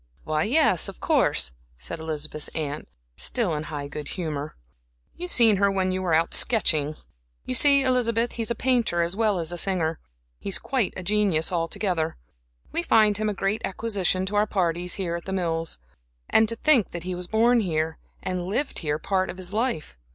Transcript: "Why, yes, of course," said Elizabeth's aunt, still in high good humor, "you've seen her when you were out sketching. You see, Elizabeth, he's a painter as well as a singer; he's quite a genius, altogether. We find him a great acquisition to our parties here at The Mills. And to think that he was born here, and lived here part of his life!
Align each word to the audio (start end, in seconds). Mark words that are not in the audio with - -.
"Why, 0.23 0.45
yes, 0.45 0.89
of 0.89 0.99
course," 0.99 1.51
said 1.77 1.99
Elizabeth's 1.99 2.47
aunt, 2.55 2.89
still 3.17 3.53
in 3.53 3.61
high 3.65 3.87
good 3.87 4.07
humor, 4.07 4.55
"you've 5.15 5.31
seen 5.31 5.57
her 5.57 5.69
when 5.69 5.91
you 5.91 6.01
were 6.01 6.15
out 6.15 6.33
sketching. 6.33 6.95
You 7.45 7.53
see, 7.53 7.83
Elizabeth, 7.83 8.31
he's 8.31 8.49
a 8.49 8.55
painter 8.55 9.03
as 9.03 9.15
well 9.15 9.37
as 9.37 9.51
a 9.51 9.59
singer; 9.59 9.99
he's 10.39 10.57
quite 10.57 10.95
a 10.97 11.03
genius, 11.03 11.51
altogether. 11.51 12.17
We 12.71 12.81
find 12.81 13.15
him 13.17 13.29
a 13.29 13.33
great 13.35 13.61
acquisition 13.63 14.25
to 14.25 14.35
our 14.37 14.47
parties 14.47 14.95
here 14.95 15.15
at 15.15 15.25
The 15.25 15.33
Mills. 15.33 15.77
And 16.31 16.49
to 16.49 16.55
think 16.55 16.89
that 16.93 17.03
he 17.03 17.13
was 17.13 17.27
born 17.27 17.59
here, 17.59 17.99
and 18.23 18.45
lived 18.47 18.79
here 18.79 18.97
part 18.97 19.29
of 19.29 19.37
his 19.37 19.53
life! 19.53 19.99